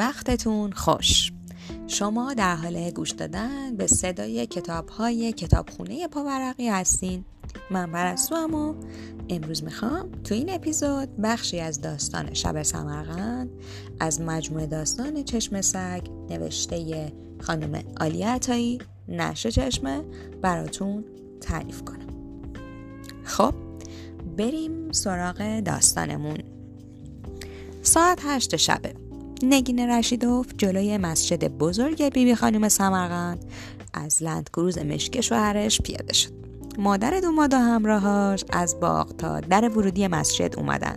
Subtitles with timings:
[0.00, 1.32] وقتتون خوش.
[1.86, 7.24] شما در حال گوش دادن به صدای کتاب های کتابخونه پاورقی هستین.
[7.70, 8.74] من برستو و
[9.28, 13.50] امروز می‌خوام تو این اپیزود بخشی از داستان شب سمرقند
[14.00, 20.04] از مجموعه داستان چشم سگ نوشته خانم آلی عطایی نشه چشمه
[20.42, 21.04] براتون
[21.40, 22.06] تعریف کنم.
[23.24, 23.54] خب
[24.36, 26.38] بریم سراغ داستانمون.
[27.82, 29.09] ساعت هشت شبه.
[29.42, 33.44] نگین رشیدوف جلوی مسجد بزرگ بیبی خانم سمرقند.
[33.94, 36.30] از لندکروز مشک شوهرش پیاده شد.
[36.78, 40.96] مادر دوماد و همراهاش از باغ تا در ورودی مسجد اومدن.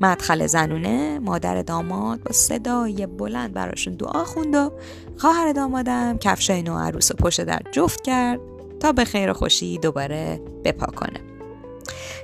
[0.00, 4.72] مدخل زنونه مادر داماد با صدای بلند براشون دعا خوند و
[5.16, 8.40] خواهر دامادم کفشای نو عروس و پشت در جفت کرد
[8.80, 11.20] تا به خیر خوشی دوباره بپا کنه.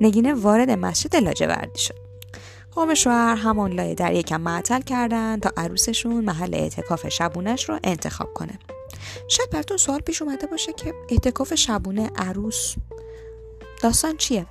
[0.00, 2.05] نگینه وارد مسجد لاجوردی شد.
[2.76, 8.34] قوم شوهر همون لایه در یکم معطل کردن تا عروسشون محل اعتکاف شبونش رو انتخاب
[8.34, 8.58] کنه.
[9.28, 12.74] شاید براتون سوال پیش اومده باشه که اعتکاف شبونه عروس
[13.82, 14.46] داستان چیه؟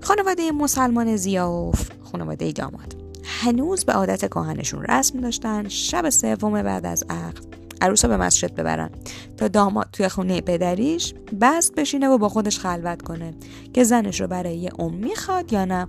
[0.00, 2.96] خانواده مسلمان زیاف خانواده داماد.
[3.24, 7.44] هنوز به عادت کهنشون رسم داشتن شب سوم بعد از عقد.
[7.80, 8.90] عروس به مسجد ببرن
[9.36, 13.34] تا داماد توی خونه پدریش بست بشینه و با خودش خلوت کنه
[13.74, 15.88] که زنش رو برای یه ام می‌خواد یا نه.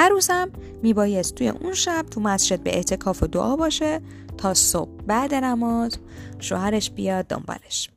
[0.00, 0.50] عروسم
[0.82, 4.00] میبایست توی اون شب تو مسجد به اعتکاف و دعا باشه
[4.38, 5.98] تا صبح بعد نماز
[6.38, 7.90] شوهرش بیاد دنبالش.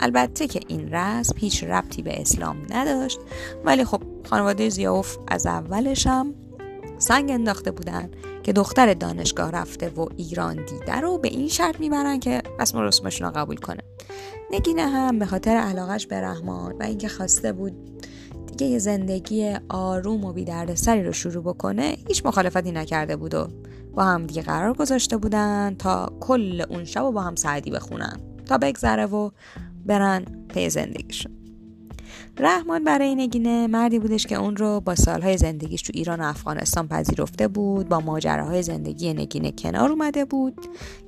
[0.00, 3.18] البته که این رسم هیچ ربطی به اسلام نداشت
[3.64, 6.34] ولی خب خانواده زیاوف از اولش هم
[6.98, 8.10] سنگ انداخته بودن
[8.42, 13.26] که دختر دانشگاه رفته و ایران دیده رو به این شرط می‌برن که رسم رسمشون
[13.26, 13.82] رو قبول کنه.
[14.50, 17.91] نگینه هم به خاطر علاقش به رحمان و اینکه خواسته بود
[18.62, 20.44] دیگه زندگی آروم و بی
[20.86, 23.48] رو شروع بکنه هیچ مخالفتی نکرده بود و
[23.94, 28.20] با هم دیگه قرار گذاشته بودن تا کل اون شب و با هم سعدی بخونن
[28.46, 29.30] تا بگذره و
[29.86, 31.32] برن پی زندگیشون
[32.38, 36.88] رحمان برای نگینه مردی بودش که اون رو با سالهای زندگیش تو ایران و افغانستان
[36.88, 40.66] پذیرفته بود با ماجراهای زندگی نگینه کنار اومده بود.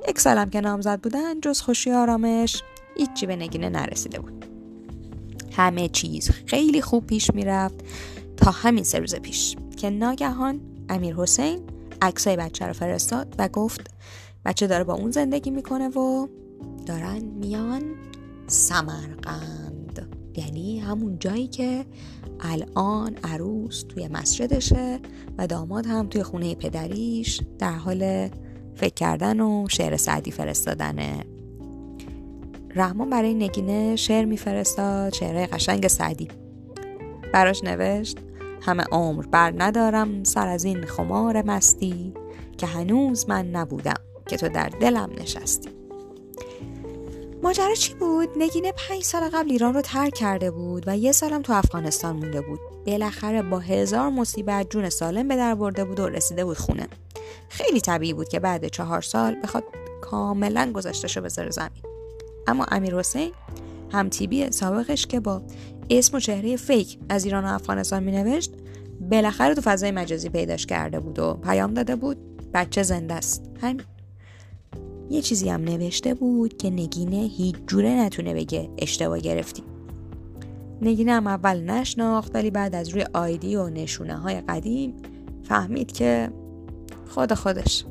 [0.09, 2.62] یک سالم که نامزد بودن جز خوشی آرامش
[2.97, 4.54] هیچی به نگینه نرسیده بود.
[5.57, 7.75] همه چیز خیلی خوب پیش می‌رفت.
[8.37, 11.61] تا همین سه روز پیش که ناگهان امیر حسین
[12.03, 13.91] عکسای بچه رو فرستاد و گفت
[14.45, 16.29] بچه داره با اون زندگی می‌کنه و
[16.87, 17.83] دارن میان
[18.47, 20.15] سمرقند.
[20.37, 21.87] یعنی همون جایی که
[22.41, 25.01] الان عروس توی مسجدشه
[25.39, 28.29] و داماد هم توی خونه پدریش در حال
[28.75, 31.25] فکر کردن و شعر سعدی فرستادنه.
[32.77, 36.29] رحمان برای نگینه شعر میفرستاد شعر قشنگ سعدی.
[37.33, 38.19] براش نوشت
[38.62, 42.15] همه عمر بر ندارم سر از این خمار مستی
[42.59, 45.71] که هنوز من نبودم که تو در دلم نشستی.
[47.43, 51.43] ماجرا چی بود؟ نگینه پنج سال قبل ایران رو ترک کرده بود و یه سالم
[51.43, 52.61] تو افغانستان مونده بود.
[52.87, 56.89] بالاخره با هزار مصیبت جون سالم به در برده بود و رسیده بود خونه.
[57.49, 59.65] خیلی طبیعی بود که بعد چهار سال بخواد
[60.01, 61.94] کاملا گذاشته به بذاره زمین.
[62.47, 63.31] اما امیر حسین
[63.93, 65.43] هم تیبی سابقش که با
[65.91, 68.53] اسم و چهره فیک از ایران و افغانستان می نوشت
[69.10, 72.16] بالاخره تو فضای مجازی پیداش کرده بود و پیام داده بود
[72.55, 73.50] بچه زنده است.
[73.60, 73.82] همین.
[75.10, 79.62] یه چیزی هم نوشته بود که نگینه هیچ جوره نتونه بگه اشتباه گرفتی.
[80.82, 84.94] نگینه هم اول نشناخت ولی بعد از روی آیدی و نشونه های قدیم
[85.43, 86.31] فهمید که
[87.09, 87.84] خود خودش.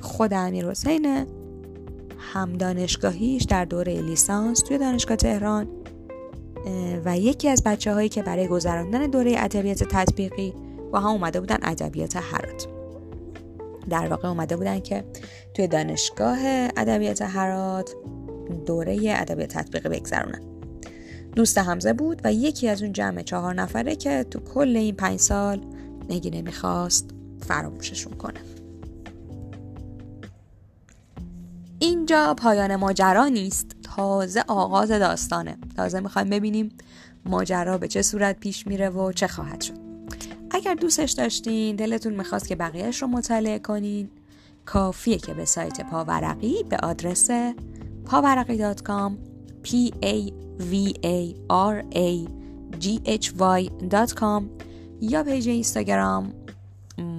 [0.00, 1.26] خود امیر حسینه
[2.18, 5.68] هم دانشگاهیش در دوره لیسانس توی دانشگاه تهران
[7.04, 10.54] و یکی از بچه هایی که برای گذراندن دوره ادبیات تطبیقی
[10.92, 12.66] با هم اومده بودن ادبیات هرات.
[13.90, 15.04] در واقع اومده بودن که
[15.54, 16.38] توی دانشگاه
[16.76, 17.94] ادبیات هرات
[18.66, 20.42] دوره ادبیات تطبیقی بگذرونن.
[21.36, 25.20] دوست همزه بود و یکی از اون جمع چهار نفره که تو کل این پنج
[25.20, 25.60] سال
[26.10, 27.10] نگی نمی‌خواست
[27.40, 28.40] فراموششون کنه.
[32.10, 33.76] اینجا پایان ماجرا نیست.
[33.82, 35.58] تازه آغاز داستانه.
[35.76, 36.68] تازه می‌خوایم ببینیم
[37.26, 39.74] ماجرا به چه صورت پیش میره و چه خواهد شد.
[40.50, 44.10] اگر دوستش داشتین دلتون می‌خواست که بقیهش رو مطالعه کنین
[44.64, 47.30] کافیه که به سایت پاورقی به آدرس
[48.04, 49.12] پاورقی.com
[49.64, 49.70] p
[50.02, 50.32] a
[50.70, 50.74] v
[51.04, 52.28] a r a
[52.80, 54.42] g h y.com
[55.00, 56.32] یا page اینستاگرام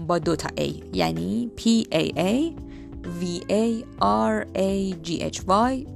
[0.07, 1.61] با دو تا A یعنی P
[1.93, 2.68] A A
[3.03, 5.87] V A R A G H Y.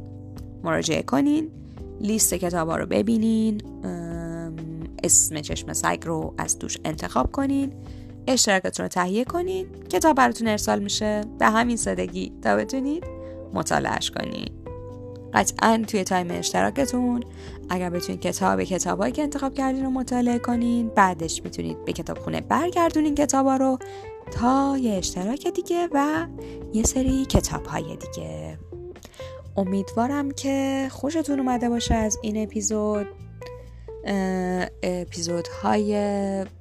[0.63, 1.49] مراجعه کنین.
[2.01, 3.61] لیست کتاب ها رو ببینین.
[5.03, 7.73] اسم چشم سگ رو از توش انتخاب کنین.
[8.27, 9.65] اشتراکتون رو تهیه کنین.
[9.89, 11.21] کتاب براتون ارسال میشه.
[11.39, 12.31] به همین سادگی.
[12.41, 13.03] تا بتونید
[13.53, 14.49] مطالعهش کنین.
[15.33, 17.23] قطعا توی تایم اشتراکتون.
[17.69, 20.87] اگر بتونید کتاب کتابایی که انتخاب کردین رو مطالعه کنین.
[20.87, 23.77] بعدش می‌تونید به کتابخونه برگردونین کتابا رو.
[24.33, 26.27] تا یه اشتراک دیگه و
[26.73, 28.57] یه سری کتاب های دیگه.
[29.57, 33.07] امیدوارم که خوشتون اومده باشه از این اپیزود.
[34.83, 35.95] اپیزودهای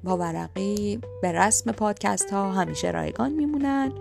[0.03, 3.91] باورقی به رسم پادکست ها همیشه رایگان میمونن.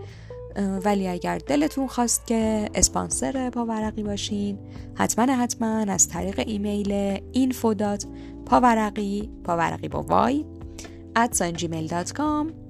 [0.84, 4.58] ولی اگر دلتون خواست که اسپانسر پاورقی باشین
[4.94, 7.74] حتما حتما از طریق ایمیل info
[8.46, 10.44] پاورقی پاورقی با وای
[11.16, 12.61] at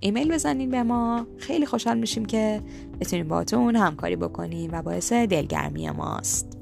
[0.00, 1.26] ایمیل بزنین به ما.
[1.38, 2.62] خیلی خوشحال میشیم که
[3.00, 6.59] بتونیم باتون همکاری بکنیم و باعث دلگرمی ماست.